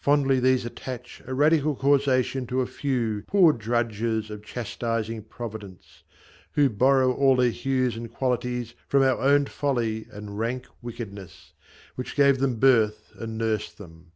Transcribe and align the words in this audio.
Fondly 0.00 0.40
these 0.40 0.64
attach 0.64 1.22
A 1.26 1.34
radical 1.34 1.74
causation 1.76 2.46
to 2.46 2.62
a 2.62 2.66
few 2.66 3.24
Poor 3.26 3.52
drudges 3.52 4.30
of 4.30 4.42
chastising 4.42 5.24
Providence, 5.24 6.02
Who 6.52 6.70
borrow 6.70 7.12
all 7.12 7.36
their 7.36 7.50
hues 7.50 7.94
and 7.94 8.10
qualities 8.10 8.72
From 8.88 9.02
our 9.02 9.20
own 9.20 9.44
folly 9.44 10.06
and 10.10 10.38
rank 10.38 10.66
wickedness, 10.80 11.52
Which 11.94 12.16
gave 12.16 12.38
them 12.38 12.54
birth 12.58 13.12
and 13.18 13.36
nursed 13.36 13.76
them. 13.76 14.12